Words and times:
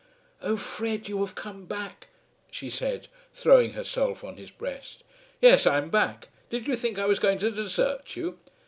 "Oh 0.41 0.57
Fred, 0.57 1.07
you 1.07 1.19
have 1.23 1.35
come 1.35 1.67
back," 1.67 2.07
she 2.49 2.71
said, 2.71 3.07
throwing 3.33 3.73
herself 3.73 4.23
on 4.23 4.37
his 4.37 4.49
breast. 4.49 5.03
"Yes; 5.41 5.67
I 5.67 5.77
am 5.77 5.91
back. 5.91 6.29
Did 6.49 6.65
you 6.65 6.75
think 6.75 6.97
I 6.97 7.05
was 7.05 7.19
going 7.19 7.37
to 7.37 7.51
desert 7.51 8.15
you?" 8.15 8.39